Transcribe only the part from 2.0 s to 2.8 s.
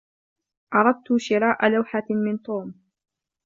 من توم.